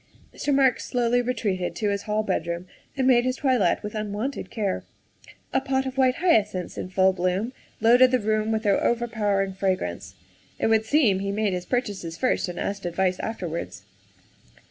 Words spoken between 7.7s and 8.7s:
loaded the room with